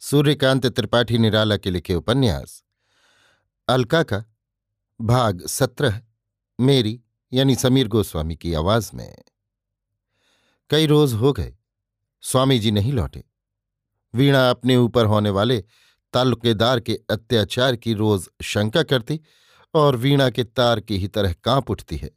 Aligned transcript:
सूर्यकांत 0.00 0.66
त्रिपाठी 0.66 1.18
निराला 1.18 1.56
के 1.56 1.70
लिखे 1.70 1.94
उपन्यास। 1.94 2.64
अलका 3.68 4.02
का 4.02 4.24
भाग 5.00 5.46
सत्रह, 5.46 6.00
मेरी 6.60 7.00
यानी 7.32 7.54
समीर 7.54 7.88
गोस्वामी 7.88 8.36
की 8.36 8.54
आवाज़ 8.54 8.90
में। 8.94 9.16
कई 10.70 10.86
रोज 10.86 11.12
हो 11.12 11.32
गए 11.32 11.56
स्वामी 12.20 12.58
जी 12.58 12.70
नहीं 12.70 12.92
लौटे। 12.92 13.24
वीणा 14.14 14.50
अपने 14.50 14.76
ऊपर 14.76 15.04
होने 15.04 15.30
वाले 15.30 15.64
ताल्लुकेदार 16.12 16.80
के 16.80 17.00
अत्याचार 17.10 17.76
की 17.76 17.94
रोज 17.94 18.28
शंका 18.42 18.82
करती 18.82 19.20
और 19.74 19.96
वीणा 19.96 20.30
के 20.30 20.44
तार 20.44 20.80
की 20.80 20.98
ही 20.98 21.08
तरह 21.08 21.32
काँप 21.32 21.70
उठती 21.70 21.96
है। 21.96 22.10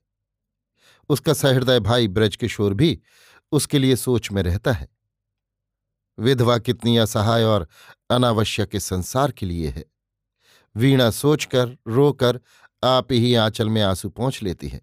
उसका 1.10 1.34
सहृदय 1.34 1.80
भाई 1.80 2.08
ब्रजकिशोर 2.08 2.74
भी 2.74 3.02
उसके 3.52 3.80
लिए 3.80 3.96
सोच 3.96 4.32
में 4.32 4.44
रहता 4.44 4.72
है। 4.72 4.99
विधवा 6.20 6.58
कितनी 6.58 6.98
असहाय 6.98 7.44
और 7.44 7.68
अनावश्यक 8.10 8.70
इस 8.74 8.84
संसार 8.84 9.32
के 9.32 9.46
लिए 9.46 9.68
है। 9.68 9.86
वीणा 10.76 11.10
सोचकर, 11.10 11.78
रोकर, 11.88 12.40
आप 12.84 13.12
ही 13.12 13.36
आंचल 13.36 13.70
में 13.70 13.82
आँसू 13.82 14.10
पहुँच 14.10 14.44
लेती 14.44 14.68
है। 14.68 14.82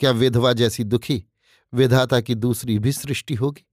क्या 0.00 0.10
विधवा 0.10 0.52
जैसी 0.52 0.84
दुखी 0.84 1.24
विधाता 1.72 2.20
की 2.20 2.34
दूसरी 2.34 2.78
भी 2.78 2.92
सृष्टि 2.92 3.34
होगी, 3.34 3.66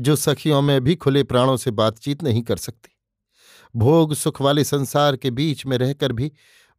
जो 0.00 0.16
सखियों 0.16 0.62
में 0.62 0.80
भी 0.84 0.94
खुले 0.94 1.22
प्राणों 1.22 1.56
से 1.56 1.70
बातचीत 1.70 2.22
नहीं 2.22 2.42
कर 2.42 2.56
सकती? 2.56 2.90
भोग 3.76 4.14
सुख 4.14 4.40
वाले 4.42 4.64
संसार 4.64 5.16
के 5.16 5.30
बीच 5.30 5.66
में 5.66 5.76
रहकर 5.78 6.12
भी 6.12 6.32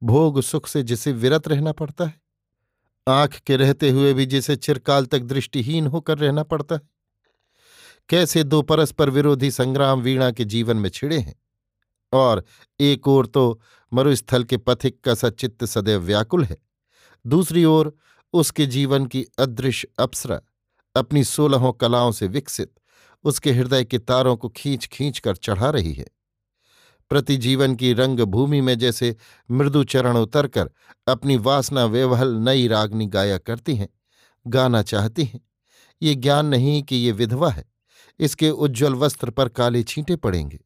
भोग 0.04 0.42
सुख 0.42 0.68
से 0.68 0.84
जिसे 0.84 1.12
विरत 1.12 1.48
रहना 1.48 1.72
पड़ता 1.72 2.06
है, 2.06 2.22
आँख 3.08 3.40
के 3.40 3.58
रहते 3.58 3.90
हुए 3.90 4.14
भी 4.14 4.26
जिसे 4.26 4.56
चिरकाल 4.56 5.06
तक 5.06 5.20
दृष्टिहीन 5.20 5.88
होकर 5.88 6.18
रहना 6.18 6.44
पड़ता 6.44 6.76
है। 6.76 6.82
कैसे 8.10 8.44
दो 8.44 8.62
परस्पर 8.62 9.10
विरोधी 9.10 9.52
संग्राम 9.52 10.02
वीणा 10.02 10.32
के 10.32 10.46
जीवन 10.46 10.78
में 10.78 10.90
छिड़े 10.90 11.18
हैं? 11.18 11.36
और 12.14 12.44
एक 12.80 13.08
ओर 13.08 13.26
तो 13.26 13.62
मरुस्थल 13.94 14.44
के 14.44 14.58
पथिक 14.58 15.00
का 15.04 15.14
सचित्त 15.14 15.66
सदैव 15.66 16.02
व्याकुल 16.02 16.44
है, 16.44 16.58
दूसरी 17.26 17.66
ओर 17.66 17.96
उसके 18.34 18.66
जीवन 18.66 19.06
की 19.06 19.26
अदृश्य 19.40 19.88
अप्सरा, 20.00 20.40
अपनी 20.96 21.24
सोलहों 21.24 21.74
कलाओं 21.74 22.12
से 22.12 22.28
विकसित, 22.28 22.72
उसके 23.24 23.52
हृदय 23.52 23.84
के 23.84 24.00
तारों 24.00 24.36
को 24.38 24.50
खींच 24.50 24.88
खींच 24.88 25.20
कर 25.20 25.36
चढ़ा 25.36 25.70
रही 25.70 25.94
है। 25.94 26.08
प्रति 27.12 27.38
जीवन 27.38 27.76
की 27.76 27.94
रंग 27.94 28.20
भूमि 28.20 28.62
में 28.62 28.78
जैसे 28.80 29.16
मृदु 29.52 29.84
चरण 29.84 30.18
उतरकर 30.18 30.70
अपनी 31.08 31.38
वासना 31.38 31.86
वेवहल 31.86 32.36
नई 32.36 32.68
रागनी 32.68 33.06
गाया 33.06 33.38
करती 33.38 33.76
हैं, 33.76 33.90
गाना 34.48 34.82
चाहती 34.82 35.24
हैं। 35.24 35.42
ये 36.02 36.16
ज्ञान 36.16 36.46
नहीं 36.46 36.82
कि 36.84 36.96
ये 36.96 37.12
विधवा 37.12 37.50
है। 37.50 37.79
इसके 38.20 38.50
उज्ज्वल 38.50 38.96
वस्त्र 38.96 39.30
पर 39.30 39.50
काले 39.50 39.84
छींटे 39.84 40.16
पड़ेंगे। 40.16 40.60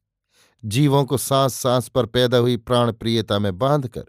जीवों 0.62 1.04
को 1.04 1.16
सांस 1.18 1.54
सांस 1.54 1.88
पर 1.88 2.06
पैदा 2.06 2.36
हुई 2.36 2.56
प्राण 2.56 2.92
प्रियता 2.92 3.38
में 3.38 3.56
बांधकर 3.58 4.04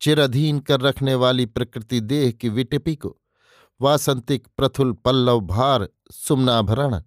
चिरअधीन 0.00 0.58
कर 0.60 0.80
रखने 0.80 1.14
वाली 1.14 1.46
प्रकृति 1.46 2.00
देह 2.00 2.30
की 2.30 2.48
विटिपी 2.48 2.94
को, 2.96 3.16
वासंतिक 3.80 4.46
प्रथुल 4.56 4.92
पल्लव 4.94 5.40
भार 5.40 5.88
सुमनाभरण, 6.12 7.00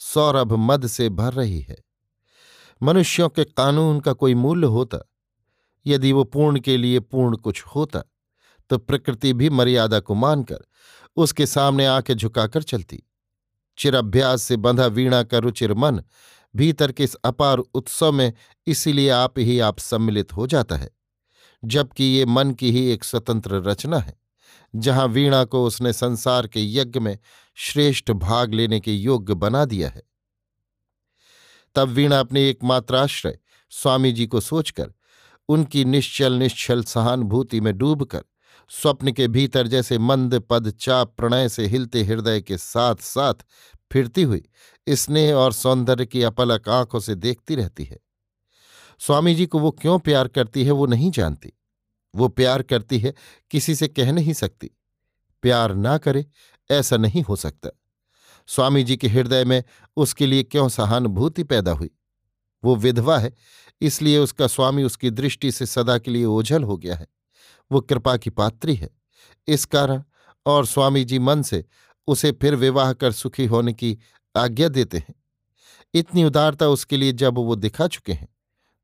सौरभ 0.00 0.52
मद 0.52 0.86
से 0.86 1.08
भर 1.10 1.32
रही 1.32 1.60
है। 1.60 1.76
मनुष्यों 2.80 3.28
के 3.28 3.44
कानून 3.44 4.00
का 4.00 4.12
कोई 4.12 4.34
मूल्य 4.34 4.66
होता, 4.66 4.98
यदि 5.86 6.12
वो 6.12 6.24
पूर्ण 6.24 6.60
के 6.60 6.76
लिए 6.76 7.00
पूर्ण 7.00 7.36
कुछ 7.36 7.62
होता 7.66 8.02
तो 8.70 8.78
प्रकृति 8.78 9.32
भी 9.32 9.48
मर्यादा 9.50 10.00
को 10.00 10.14
मानकर 10.14 10.64
उसके 11.16 11.46
सामने 11.46 11.86
आके 11.86 12.14
झुकाकर 12.14 12.62
चलती। 12.62 13.02
चिरअभ्यास 13.80 14.42
से 14.42 14.56
बंधा 14.56 14.86
वीणा 14.86 15.22
का 15.22 15.38
रुचिर 15.38 15.74
मन, 15.74 16.02
भीतर 16.54 16.92
के 16.92 17.04
इस 17.04 17.14
अपार 17.14 17.58
उत्सव 17.58 18.12
में 18.12 18.32
इसीलिए 18.66 19.10
आप 19.10 19.38
ही 19.38 19.58
आप 19.60 19.78
सम्मिलित 19.78 20.32
हो 20.32 20.46
जाता 20.46 20.76
है, 20.76 20.90
जबकि 21.64 22.04
ये 22.04 22.24
मन 22.24 22.52
की 22.52 22.70
ही 22.72 22.86
एक 22.92 23.04
स्वतंत्र 23.04 23.62
रचना 23.62 23.98
है, 23.98 24.18
जहाँ 24.76 25.06
वीणा 25.06 25.44
को 25.44 25.64
उसने 25.66 25.92
संसार 25.92 26.46
के 26.46 26.60
यज्ञ 26.74 27.00
में 27.00 27.18
श्रेष्ठ 27.58 28.10
भाग 28.10 28.54
लेने 28.54 28.80
के 28.80 28.94
योग्य 28.94 29.34
बना 29.34 29.64
दिया 29.64 29.88
है। 29.88 30.02
तब 31.74 31.88
वीणा 31.88 32.20
अपने 32.20 32.48
एकमात्र 32.48 32.96
आश्रय, 32.96 33.38
स्वामी 33.72 34.12
जी 34.12 34.26
को 34.26 34.40
सोचकर, 34.40 34.92
उनकी 35.48 35.84
निश्चल 35.84 36.32
निश्चल 36.32 36.82
सहानुभूति 36.82 37.60
में 37.60 37.76
डूबकर 37.78 38.22
स्वप्न 38.70 39.12
के 39.12 39.28
भीतर 39.28 39.66
जैसे 39.66 39.98
मंद 39.98 40.34
पद 40.50 40.70
चाप 40.70 41.14
प्रणय 41.16 41.48
से 41.48 41.66
हिलते 41.66 42.04
हृदय 42.04 42.40
के 42.40 42.58
साथ 42.58 42.96
साथ 42.96 43.34
फिरती 43.92 44.22
हुई 44.22 44.42
स्नेह 44.88 45.34
और 45.34 45.52
सौंदर्य 45.52 46.06
की 46.06 46.22
अपलक 46.22 46.68
आँखों 46.68 47.00
से 47.00 47.14
देखती 47.14 47.54
रहती 47.54 47.84
है। 47.84 47.98
स्वामी 48.98 49.34
जी 49.34 49.46
को 49.46 49.58
वो 49.58 49.70
क्यों 49.70 49.98
प्यार 49.98 50.28
करती 50.28 50.64
है 50.64 50.70
वो 50.70 50.86
नहीं 50.86 51.10
जानती। 51.10 51.52
वो 52.14 52.28
प्यार 52.28 52.62
करती 52.62 52.98
है 52.98 53.14
किसी 53.50 53.74
से 53.74 53.88
कह 53.88 54.12
नहीं 54.12 54.32
सकती। 54.32 54.70
प्यार 55.42 55.74
ना 55.74 55.98
करे, 55.98 56.26
ऐसा 56.70 56.96
नहीं 56.96 57.22
हो 57.22 57.36
सकता। 57.36 57.70
स्वामी 58.46 58.82
जी 58.82 58.96
के 58.96 59.08
हृदय 59.08 59.44
में 59.44 59.64
उसके 59.96 60.26
लिए 60.26 60.42
क्यों 60.42 60.68
सहानुभूति 60.68 61.44
पैदा 61.44 61.72
हुई? 61.72 61.90
वो 62.64 62.76
विधवा 62.76 63.18
है, 63.18 63.34
इसलिए 63.80 64.18
उसका 64.18 64.46
स्वामी 64.46 64.82
उसकी 64.82 65.10
दृष्टि 65.10 65.52
से 65.52 65.66
सदा 65.66 65.98
के 65.98 66.10
लिए 66.10 66.24
ओझल 66.24 66.62
हो 66.62 66.76
गया 66.76 66.96
है। 66.96 67.06
वो 67.72 67.80
कृपा 67.80 68.16
की 68.16 68.30
पात्री 68.30 68.74
है। 68.74 68.90
इस 69.48 69.64
कारण 69.64 70.02
और 70.46 70.66
स्वामी 70.66 71.04
जी 71.04 71.18
मन 71.18 71.42
से 71.42 71.64
उसे 72.06 72.32
फिर 72.32 72.54
विवाह 72.54 72.92
कर 72.92 73.12
सुखी 73.12 73.46
होने 73.46 73.72
की 73.72 73.98
आज्ञा 74.36 74.68
देते 74.68 74.98
हैं। 74.98 75.14
इतनी 75.94 76.24
उदारता 76.24 76.68
उसके 76.68 76.96
लिए 76.96 77.12
जब 77.12 77.34
वो 77.34 77.54
दिखा 77.54 77.86
चुके 77.86 78.12
हैं, 78.12 78.28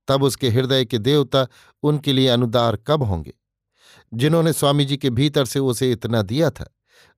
तब 0.09 0.23
उसके 0.23 0.49
हृदय 0.49 0.85
के 0.85 0.99
देवता 0.99 1.47
उनके 1.83 2.13
लिए 2.13 2.29
अनुदार 2.29 2.77
कब 2.77 3.03
होंगे? 3.03 3.35
जिन्होंने 4.15 4.53
स्वामी 4.53 4.85
जी 4.85 4.97
के 4.97 5.11
भीतर 5.11 5.45
से 5.45 5.59
उसे 5.59 5.93
इतना 5.93 6.23
दिया 6.23 6.51
था, 6.51 6.75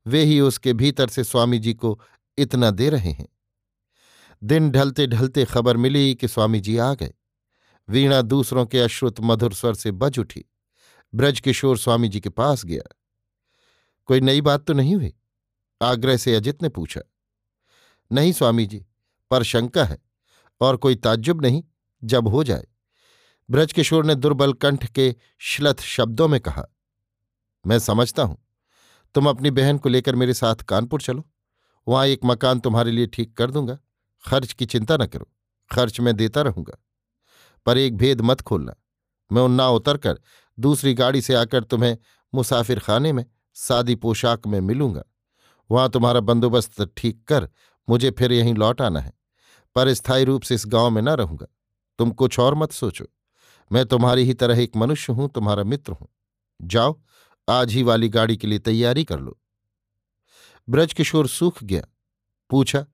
वे 0.06 0.24
ही 0.24 0.40
उसके 0.40 0.72
भीतर 0.72 1.08
से 1.08 1.24
स्वामी 1.24 1.58
जी 1.58 1.74
को 1.74 2.00
इतना 2.38 2.70
दे 2.70 2.90
रहे 2.90 3.10
हैं। 3.10 3.28
दिन 4.44 4.70
ढलते 4.70 5.06
ढलते 5.06 5.44
खबर 5.44 5.76
मिली 5.76 6.14
कि 6.14 6.28
स्वामी 6.28 6.60
जी 6.60 6.76
आ 6.76 6.94
गए। 6.94 7.14
वीणा 7.88 8.22
दूसरों 8.22 8.66
के 8.66 8.78
अश्रुत 8.78 9.20
मधुर 9.20 9.52
स्वर 9.52 9.74
से 9.74 9.90
बज 9.90 10.18
उठी। 10.18 10.44
ब्रजकिशोर 11.14 11.78
स्वामी 11.78 12.08
जी 12.08 12.20
के 12.20 12.28
पास 12.28 12.64
गया। 12.64 12.96
कोई 14.06 14.20
नई 14.20 14.40
बात 14.40 14.66
तो 14.66 14.72
नहीं 14.72 14.94
हुई? 14.94 15.14
आग्रह 15.82 16.16
से 16.16 16.34
अजित 16.34 16.62
ने 16.62 16.68
पूछा। 16.68 17.00
नहीं 18.12 18.32
स्वामी 18.32 18.66
जी 18.66 18.86
पर 19.30 19.42
शंका 19.42 19.84
है, 19.84 19.98
और 20.60 20.76
कोई 20.76 20.94
ताज्जुब 20.94 21.42
नहीं, 21.42 21.62
जब 22.04 22.28
हो 22.28 22.44
जाए। 22.44 22.66
ब्रजकिशोर 23.50 24.04
ने 24.04 24.14
दुर्बल 24.14 24.52
कंठ 24.52 24.86
के 24.86 25.14
श्लथ 25.38 25.80
शब्दों 25.80 26.28
में 26.28 26.40
कहा, 26.40 26.64
मैं 27.66 27.78
समझता 27.78 28.22
हूँ। 28.22 28.38
तुम 29.14 29.28
अपनी 29.28 29.50
बहन 29.50 29.78
को 29.78 29.88
लेकर 29.88 30.14
मेरे 30.14 30.34
साथ 30.34 30.54
कानपुर 30.54 31.00
चलो। 31.00 31.28
वहाँ 31.88 32.06
एक 32.06 32.20
मकान 32.24 32.60
तुम्हारे 32.60 32.90
लिए 32.90 33.06
ठीक 33.06 33.36
कर 33.36 33.50
दूँगा। 33.50 33.78
खर्च 34.24 34.52
की 34.52 34.66
चिंता 34.66 34.96
न 34.96 35.06
करो। 35.06 35.28
खर्च 35.70 36.00
मैं 36.00 36.14
देता 36.16 36.42
रहूँगा। 36.42 36.76
पर 37.66 37.78
एक 37.78 37.96
भेद 37.96 38.20
मत 38.20 38.40
खोलना। 38.40 38.74
मैं 39.32 39.42
उन्ना 39.42 39.68
उतरकर 39.68 40.20
दूसरी 40.58 40.94
गाड़ी 40.94 41.20
से 41.22 41.34
आकर 41.34 41.64
तुम्हें 41.64 41.96
मुसाफिर 42.32 42.78
खाने 42.78 43.12
में 43.12 43.24
सादी 43.56 43.94
पोशाक 43.94 44.46
में 44.46 44.60
मिलूँगा। 44.60 45.02
वहाँ 45.70 45.88
तुम्हारा 45.90 46.20
बंदोबस्त 46.20 46.82
ठीक 46.96 47.22
कर 47.24 47.48
मुझे 47.88 48.10
फिर 48.10 48.32
यहीं 48.32 48.54
लौट 48.54 48.80
आना 48.80 49.00
है, 49.00 49.12
पर 49.76 49.92
स्थायी 49.94 50.24
रूप 50.24 50.42
से 50.42 50.54
इस 50.54 50.64
गाँव 50.66 50.90
में 50.90 51.02
न 51.02 51.08
रहूँगा। 51.08 51.46
तुम 51.98 52.10
कुछ 52.10 52.38
और 52.38 52.54
मत 52.54 52.72
सोचो। 52.72 53.04
मैं 53.70 53.84
तुम्हारी 53.86 54.22
ही 54.22 54.34
तरह 54.34 54.62
एक 54.62 54.76
मनुष्य 54.76 55.12
हूँ, 55.12 55.28
तुम्हारा 55.28 55.64
मित्र 55.64 55.92
हूँ। 55.92 56.08
जाओ, 56.60 57.00
आज 57.48 57.72
ही 57.72 57.82
वाली 57.82 58.08
गाड़ी 58.08 58.36
के 58.36 58.46
लिए 58.46 58.58
तैयारी 58.58 59.04
कर 59.04 59.20
लो। 59.20 59.38
ब्रजकिशोर 60.68 61.28
सूख 61.28 61.62
गया। 61.64 61.82
पूछा, 62.50 62.84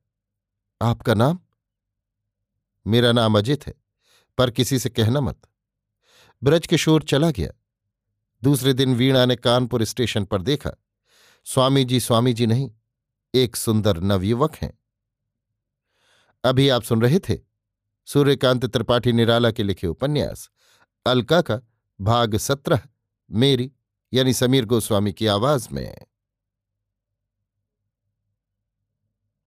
आपका 0.81 1.15
नाम? 1.15 1.39
मेरा 2.87 3.13
नाम 3.13 3.39
अजित 3.39 3.67
है, 3.67 3.75
पर 4.39 4.51
किसी 4.51 4.79
से 4.79 4.89
कहना 4.89 5.21
मत। 5.21 5.41
ब्रजकिशोर 6.45 7.03
चला 7.03 7.31
गया। 7.31 7.51
दूसरे 8.43 8.73
दिन 8.73 8.95
वीणा 8.95 9.27
ने 9.27 9.37
कानपुर 9.37 9.85
स्टेशन 9.85 10.25
पर 10.25 10.43
देखा। 10.43 10.71
स्वामी 11.45 11.85
जी 11.85 12.01
स्वामी 12.01 12.33
जी 12.33 12.47
नहीं, 12.47 12.71
एक 13.35 13.57
सुंदर 13.57 14.01
नवयुवक 14.01 14.55
हैं। 14.55 14.79
अभी 16.45 16.69
आप 16.69 16.83
सुन 16.83 17.03
रहे 17.03 17.19
थे 17.19 17.39
सूर्यकांत 18.07 18.67
त्रिपाठी 18.67 19.13
निराला 19.13 19.51
के 19.51 19.63
लिखे 19.63 19.87
उपन्यास, 19.87 20.51
अलका 21.07 21.41
का 21.43 21.61
भाग 22.01 22.37
सत्रह, 22.37 22.83
मेरी, 23.31 23.73
यानी 24.13 24.35
समीर 24.35 24.65
गोस्वामी 24.65 25.13
की 25.13 25.27
आवाज़ 25.27 25.69
में। 25.73 25.97